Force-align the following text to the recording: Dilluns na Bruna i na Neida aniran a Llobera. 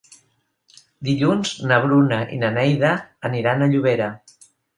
Dilluns 1.09 1.51
na 1.73 1.77
Bruna 1.83 2.17
i 2.37 2.41
na 2.45 2.49
Neida 2.57 2.95
aniran 3.31 3.61
a 3.61 3.71
Llobera. 3.77 4.11